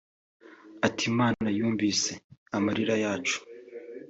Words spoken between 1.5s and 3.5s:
yumvise amarira yacu